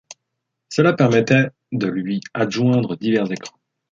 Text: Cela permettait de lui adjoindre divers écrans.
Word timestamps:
Cela 0.69 0.93
permettait 0.93 1.51
de 1.71 1.85
lui 1.85 2.21
adjoindre 2.33 2.97
divers 2.97 3.31
écrans. 3.31 3.59